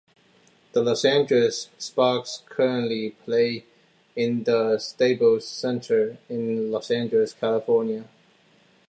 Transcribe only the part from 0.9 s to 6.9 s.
Angeles Sparks currently play in the Staples Center in Los